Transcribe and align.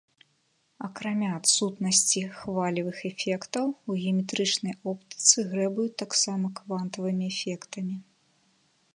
Акрамя 0.85 1.27
адсутнасці 1.39 2.21
хвалевых 2.37 2.97
эфектаў, 3.09 3.67
у 3.89 3.97
геаметрычнай 4.03 4.75
оптыцы 4.93 5.37
грэбуюць 5.51 5.99
таксама 6.03 6.45
квантавымі 6.61 7.25
эфектамі. 7.33 7.95